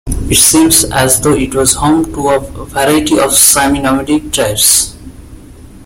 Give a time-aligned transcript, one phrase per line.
[0.31, 4.97] It seems as though it was home to a variety of semi-nomadic tribes.